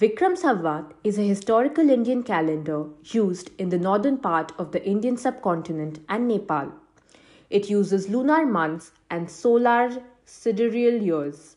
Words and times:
Vikram 0.00 0.34
Samvat 0.34 0.92
is 1.04 1.18
a 1.18 1.28
historical 1.28 1.90
Indian 1.90 2.22
calendar 2.22 2.86
used 3.04 3.50
in 3.58 3.68
the 3.68 3.76
northern 3.76 4.16
part 4.16 4.50
of 4.58 4.72
the 4.72 4.82
Indian 4.82 5.18
subcontinent 5.18 5.98
and 6.08 6.26
Nepal. 6.26 6.72
It 7.50 7.68
uses 7.68 8.08
lunar 8.08 8.46
months 8.46 8.92
and 9.10 9.30
solar 9.30 10.02
sidereal 10.24 11.02
years. 11.02 11.56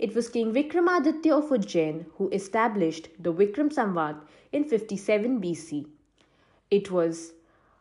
It 0.00 0.16
was 0.16 0.28
King 0.28 0.52
Vikramaditya 0.52 1.30
of 1.30 1.50
Ujjain 1.50 2.06
who 2.16 2.28
established 2.30 3.08
the 3.20 3.32
Vikram 3.32 3.72
Samvat 3.72 4.16
in 4.50 4.64
57 4.64 5.40
BC. 5.40 5.86
It 6.72 6.90
was 6.90 7.34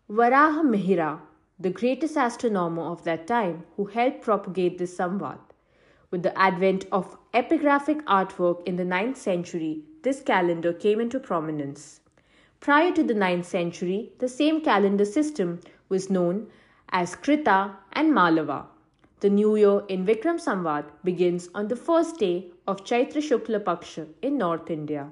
Varaha 0.07 0.61
Mihira, 0.61 1.19
the 1.59 1.71
greatest 1.71 2.15
astronomer 2.15 2.83
of 2.83 3.03
that 3.05 3.25
time, 3.25 3.63
who 3.75 3.85
helped 3.85 4.21
propagate 4.21 4.77
this 4.77 4.95
Samvat. 4.95 5.39
With 6.11 6.21
the 6.21 6.37
advent 6.37 6.85
of 6.91 7.17
epigraphic 7.33 8.03
artwork 8.03 8.63
in 8.67 8.75
the 8.75 8.83
9th 8.83 9.17
century, 9.17 9.81
this 10.05 10.21
calendar 10.21 10.71
came 10.71 11.01
into 11.01 11.19
prominence. 11.19 11.99
Prior 12.59 12.91
to 12.93 13.03
the 13.03 13.13
9th 13.13 13.45
century, 13.45 14.11
the 14.20 14.30
same 14.30 14.61
calendar 14.61 15.05
system 15.05 15.59
was 15.89 16.09
known 16.09 16.47
as 16.89 17.16
Krita 17.16 17.75
and 17.93 18.13
Malava. 18.13 18.66
The 19.21 19.30
new 19.30 19.55
year 19.55 19.81
in 19.88 20.05
Vikram 20.05 20.39
Samvat 20.45 20.85
begins 21.03 21.49
on 21.55 21.67
the 21.67 21.75
first 21.75 22.20
day 22.20 22.52
of 22.67 22.83
Chaitra 22.83 23.21
Shukla 23.27 23.63
Paksha 23.63 24.07
in 24.21 24.38
North 24.38 24.70
India. 24.70 25.09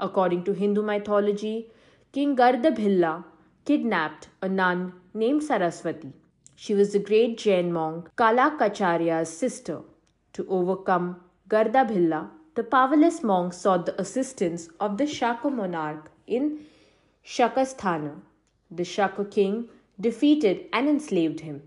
According 0.00 0.44
to 0.44 0.52
Hindu 0.52 0.82
mythology, 0.82 1.70
King 2.12 2.36
Gardabhilla 2.36 3.24
kidnapped 3.64 4.28
a 4.40 4.48
nun 4.48 4.92
named 5.12 5.42
Saraswati. 5.42 6.12
She 6.54 6.74
was 6.74 6.92
the 6.92 7.04
great 7.10 7.36
Jain 7.36 7.72
monk 7.72 8.08
Kalakacharya's 8.16 9.36
sister. 9.44 9.80
To 10.34 10.46
overcome 10.48 11.20
Gardabhilla, 11.48 12.28
the 12.56 12.64
powerless 12.64 13.22
monk 13.22 13.52
sought 13.52 13.84
the 13.84 14.00
assistance 14.00 14.70
of 14.80 14.96
the 14.96 15.06
Shaka 15.06 15.50
monarch 15.50 16.10
in 16.26 16.60
Shakasthana. 17.24 18.12
The 18.70 18.84
Shaka 18.84 19.26
king 19.26 19.68
defeated 20.00 20.64
and 20.72 20.88
enslaved 20.88 21.40
him. 21.40 21.62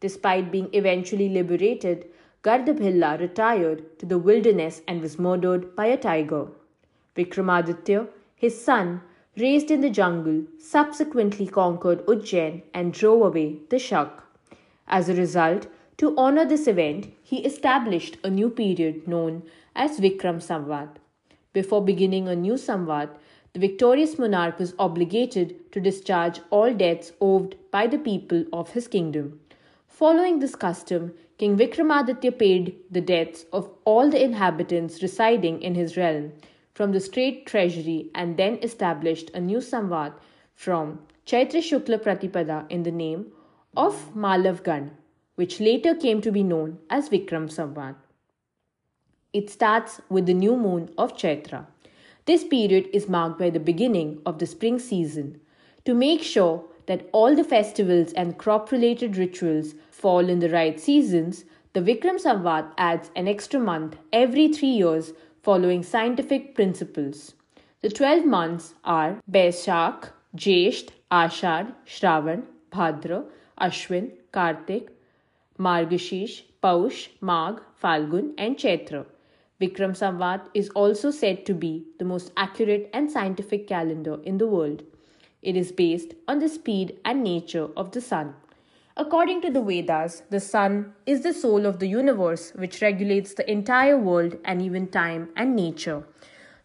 Despite 0.00 0.52
being 0.52 0.68
eventually 0.72 1.28
liberated, 1.28 2.06
Gardabhilla 2.44 3.18
retired 3.18 3.98
to 3.98 4.06
the 4.06 4.18
wilderness 4.18 4.80
and 4.86 5.00
was 5.00 5.18
murdered 5.18 5.74
by 5.74 5.86
a 5.86 5.96
tiger. 5.96 6.46
Vikramaditya, 7.16 8.06
his 8.36 8.64
son, 8.64 9.00
raised 9.36 9.72
in 9.72 9.80
the 9.80 9.90
jungle, 9.90 10.44
subsequently 10.60 11.48
conquered 11.48 12.06
Ujjain 12.06 12.62
and 12.72 12.92
drove 12.92 13.22
away 13.22 13.56
the 13.70 13.78
Shak. 13.80 14.22
As 14.86 15.08
a 15.08 15.14
result, 15.14 15.66
to 15.98 16.14
honor 16.16 16.44
this 16.44 16.68
event, 16.68 17.12
he 17.24 17.44
established 17.44 18.16
a 18.22 18.30
new 18.30 18.48
period 18.48 19.08
known 19.08 19.42
as 19.74 19.98
Vikram 19.98 20.38
Samvat. 20.40 20.90
Before 21.52 21.84
beginning 21.84 22.28
a 22.28 22.36
new 22.36 22.54
Samvat, 22.54 23.10
the 23.52 23.58
victorious 23.58 24.16
monarch 24.16 24.60
was 24.60 24.74
obligated 24.78 25.72
to 25.72 25.80
discharge 25.80 26.40
all 26.50 26.72
debts 26.72 27.12
owed 27.20 27.56
by 27.72 27.88
the 27.88 27.98
people 27.98 28.44
of 28.52 28.70
his 28.70 28.86
kingdom. 28.86 29.40
Following 29.88 30.38
this 30.38 30.54
custom, 30.54 31.14
King 31.36 31.56
Vikramaditya 31.56 32.38
paid 32.38 32.76
the 32.88 33.00
debts 33.00 33.46
of 33.52 33.68
all 33.84 34.08
the 34.08 34.22
inhabitants 34.22 35.02
residing 35.02 35.60
in 35.62 35.74
his 35.74 35.96
realm 35.96 36.32
from 36.74 36.92
the 36.92 37.00
state 37.00 37.44
treasury 37.44 38.08
and 38.14 38.36
then 38.36 38.60
established 38.62 39.30
a 39.34 39.40
new 39.40 39.58
Samvat 39.58 40.12
from 40.54 41.00
Chaitra 41.26 41.60
Shukla 41.60 41.98
Pratipada 41.98 42.70
in 42.70 42.84
the 42.84 42.92
name 42.92 43.32
of 43.76 44.14
Malavgan 44.14 44.90
which 45.38 45.60
later 45.60 45.94
came 45.94 46.20
to 46.20 46.32
be 46.32 46.42
known 46.42 46.76
as 46.90 47.10
Vikram 47.10 47.44
Samvat. 47.48 47.94
It 49.32 49.48
starts 49.48 50.00
with 50.08 50.26
the 50.26 50.34
new 50.34 50.56
moon 50.56 50.90
of 50.98 51.16
Chaitra. 51.16 51.66
This 52.24 52.42
period 52.42 52.88
is 52.92 53.08
marked 53.08 53.38
by 53.38 53.50
the 53.50 53.60
beginning 53.60 54.20
of 54.26 54.40
the 54.40 54.46
spring 54.46 54.80
season. 54.80 55.40
To 55.84 55.94
make 55.94 56.24
sure 56.24 56.64
that 56.86 57.08
all 57.12 57.36
the 57.36 57.44
festivals 57.44 58.12
and 58.14 58.36
crop 58.36 58.72
related 58.72 59.16
rituals 59.16 59.76
fall 59.92 60.28
in 60.28 60.40
the 60.40 60.50
right 60.50 60.80
seasons, 60.80 61.44
the 61.72 61.82
Vikram 61.82 62.20
Samvat 62.20 62.72
adds 62.76 63.12
an 63.14 63.28
extra 63.28 63.60
month 63.60 63.96
every 64.12 64.48
three 64.48 64.76
years 64.82 65.12
following 65.44 65.84
scientific 65.84 66.56
principles. 66.56 67.34
The 67.82 67.90
12 67.90 68.24
months 68.24 68.74
are 68.82 69.22
Baishakh, 69.30 70.10
Jesht, 70.34 70.88
Ashad, 71.12 71.74
Shravan, 71.86 72.42
Bhadra, 72.72 73.24
Ashwin, 73.60 74.10
Kartik, 74.32 74.88
Margashish, 75.58 76.42
Paush, 76.62 77.08
Magh, 77.20 77.60
Falgun, 77.82 78.32
and 78.38 78.56
Chaitra. 78.56 79.06
Vikram 79.60 79.94
Samvat 80.00 80.42
is 80.54 80.68
also 80.70 81.10
said 81.10 81.44
to 81.46 81.54
be 81.54 81.84
the 81.98 82.04
most 82.04 82.30
accurate 82.36 82.88
and 82.92 83.10
scientific 83.10 83.66
calendar 83.66 84.20
in 84.22 84.38
the 84.38 84.46
world. 84.46 84.84
It 85.42 85.56
is 85.56 85.72
based 85.72 86.14
on 86.28 86.38
the 86.38 86.48
speed 86.48 86.98
and 87.04 87.24
nature 87.24 87.68
of 87.76 87.90
the 87.90 88.00
sun. 88.00 88.34
According 88.96 89.42
to 89.42 89.50
the 89.50 89.62
Vedas, 89.62 90.22
the 90.30 90.40
sun 90.40 90.94
is 91.06 91.22
the 91.22 91.32
soul 91.32 91.66
of 91.66 91.78
the 91.78 91.86
universe 91.88 92.52
which 92.54 92.82
regulates 92.82 93.34
the 93.34 93.48
entire 93.50 93.96
world 93.96 94.36
and 94.44 94.60
even 94.62 94.88
time 94.88 95.28
and 95.36 95.54
nature. 95.54 96.04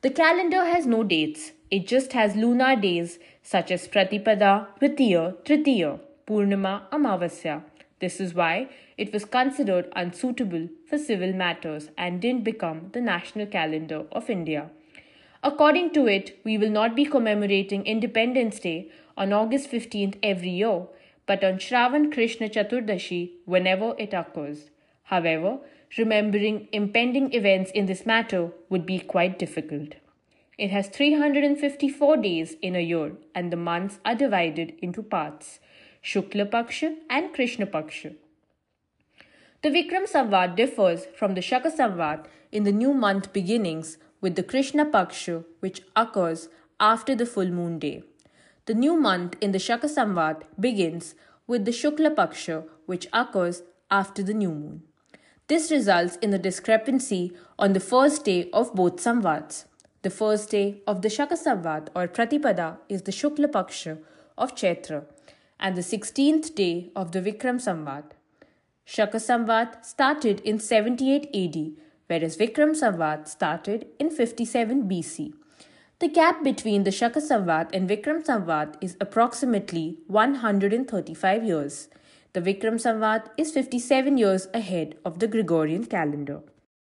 The 0.02 0.10
calendar 0.10 0.66
has 0.66 0.86
no 0.86 1.04
dates, 1.04 1.52
it 1.72 1.88
just 1.88 2.14
has 2.14 2.36
lunar 2.36 2.75
days 2.75 3.20
such 3.42 3.72
as 3.72 3.88
Pratipada, 3.88 4.68
Dvitiya, 4.80 5.36
Tritiya, 5.44 6.00
Purnima, 6.28 6.90
Amavasya. 6.92 7.64
This 8.03 8.19
is 8.19 8.34
why 8.34 8.68
it 8.97 9.14
was 9.14 9.24
considered 9.24 9.91
unsuitable 9.96 10.68
for 10.90 10.97
civil 10.97 11.31
matters 11.41 11.90
and 11.97 12.19
didn't 12.19 12.44
become 12.44 12.90
the 12.91 13.00
national 13.00 13.46
calendar 13.46 14.00
of 14.12 14.30
India. 14.30 14.64
According 15.41 15.91
to 15.94 16.08
it, 16.08 16.38
we 16.44 16.58
will 16.58 16.69
not 16.69 16.97
be 16.97 17.06
commemorating 17.06 17.86
Independence 17.86 18.59
Day 18.59 18.92
on 19.16 19.31
August 19.31 19.72
15th 19.72 20.18
every 20.22 20.50
year, 20.50 20.81
but 21.25 21.46
on 21.46 21.59
Shravan 21.59 22.12
Krishna 22.12 22.50
Chaturdashi 22.50 23.22
whenever 23.46 23.96
it 23.97 24.13
occurs. 24.13 24.69
However, 25.03 25.59
remembering 25.97 26.68
impending 26.74 27.34
events 27.34 27.72
in 27.72 27.86
this 27.86 28.06
matter 28.06 28.52
would 28.69 28.86
be 28.86 29.00
quite 29.00 29.40
difficult. 29.40 29.96
It 30.58 30.72
has 30.72 30.88
354 30.90 32.18
days 32.18 32.58
in 32.62 32.75
a 32.75 32.88
year 32.94 33.13
and 33.34 33.50
the 33.52 33.63
months 33.72 34.00
are 34.03 34.16
divided 34.16 34.74
into 34.81 35.02
parts. 35.02 35.59
Shukla 36.03 36.50
Paksha 36.50 36.97
and 37.09 37.34
Krishna 37.34 37.66
Paksha. 37.66 38.14
The 39.62 39.69
Vikram 39.69 40.06
Samvat 40.06 40.58
differs 40.58 41.06
from 41.16 41.34
the 41.34 41.41
Shaka 41.41 41.72
Samvat 41.72 42.25
in 42.52 42.64
the 42.64 42.74
new 42.74 42.94
month 42.94 43.31
beginnings 43.31 43.97
with 44.19 44.36
the 44.36 44.44
Krishna 44.44 44.86
Paksha 44.86 45.46
which 45.62 45.81
occurs 45.96 46.50
after 46.78 47.16
the 47.16 47.25
full 47.25 47.47
moon 47.47 47.80
day. 47.80 48.03
The 48.66 48.74
new 48.74 49.00
month 49.00 49.38
in 49.40 49.53
the 49.53 49.59
Shaka 49.59 49.88
Samvat 49.88 50.42
begins 50.59 51.16
with 51.47 51.63
the 51.63 51.72
Shukla 51.72 52.13
Paksha 52.13 52.66
which 52.86 53.08
occurs 53.13 53.63
after 53.90 54.22
the 54.22 54.34
new 54.34 54.52
moon. 54.52 54.84
This 55.47 55.72
results 55.72 56.18
in 56.18 56.34
a 56.34 56.38
discrepancy 56.38 57.31
on 57.58 57.72
the 57.72 57.80
first 57.80 58.25
day 58.25 58.50
of 58.52 58.75
both 58.75 58.97
Samvats. 58.97 59.66
The 60.02 60.09
first 60.09 60.50
day 60.50 60.81
of 60.86 61.02
the 61.02 61.09
Shaka 61.09 61.36
Samvat 61.36 61.88
or 61.96 62.09
Pratipada 62.09 62.80
is 62.90 63.03
the 63.03 63.13
Shukla 63.13 63.47
Paksha 63.47 64.00
of 64.38 64.53
Chaitra 64.53 65.06
and 65.63 65.78
the 65.78 65.81
16th 65.81 66.53
day 66.53 66.91
of 66.94 67.13
the 67.13 67.22
Vikram 67.22 67.59
Samvat. 67.66 68.12
Shaka 68.84 69.18
Samvat 69.18 69.85
started 69.85 70.41
in 70.41 70.59
78 70.59 71.29
AD, 71.34 71.72
whereas 72.07 72.35
Vikram 72.38 72.74
Samvat 72.79 73.29
started 73.29 73.88
in 73.97 74.12
57 74.12 74.84
BC. 74.90 75.34
The 76.00 76.09
gap 76.09 76.44
between 76.44 76.84
the 76.84 76.91
Shaka 76.91 77.22
Samvat 77.22 77.69
and 77.74 77.90
Vikram 77.90 78.25
Samvat 78.25 78.75
is 78.81 78.97
approximately 79.00 80.00
135 80.07 81.46
years. 81.46 81.88
The 82.34 82.41
Vikram 82.41 82.75
Samvat 82.85 83.30
is 83.38 83.51
57 83.51 84.18
years 84.18 84.50
ahead 84.53 84.95
of 85.06 85.19
the 85.19 85.30
Gregorian 85.30 85.85
calendar. 85.85 86.41